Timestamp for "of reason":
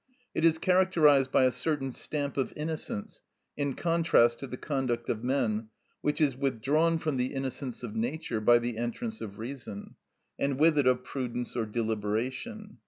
9.21-9.93